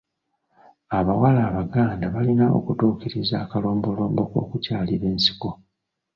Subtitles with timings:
[0.97, 5.49] Abawala Abaganda balina okutuukiriza akalombolombo k’okukyalira ensiko.